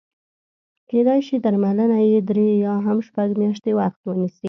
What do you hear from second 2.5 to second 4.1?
یا هم شپږ میاشتې وخت